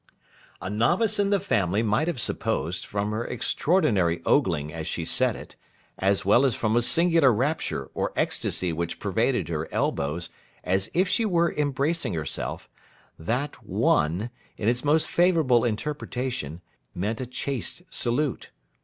A 0.61 0.67
novice 0.67 1.19
in 1.19 1.29
the 1.29 1.39
family 1.39 1.83
might 1.83 2.07
have 2.07 2.19
supposed, 2.19 2.87
from 2.87 3.11
her 3.11 3.23
extraordinary 3.23 4.19
ogling 4.25 4.73
as 4.73 4.87
she 4.87 5.05
said 5.05 5.35
it, 5.35 5.55
as 5.99 6.25
well 6.25 6.43
as 6.43 6.55
from 6.55 6.75
a 6.75 6.81
singular 6.81 7.31
rapture 7.31 7.91
or 7.93 8.11
ecstasy 8.15 8.73
which 8.73 8.97
pervaded 8.99 9.47
her 9.49 9.71
elbows, 9.71 10.31
as 10.63 10.89
if 10.95 11.07
she 11.07 11.23
were 11.23 11.53
embracing 11.53 12.15
herself, 12.15 12.67
that 13.19 13.63
'one,' 13.63 14.31
in 14.57 14.67
its 14.67 14.83
most 14.83 15.07
favourable 15.07 15.63
interpretation, 15.63 16.61
meant 16.95 17.21
a 17.21 17.27
chaste 17.27 17.83
salute. 17.91 18.49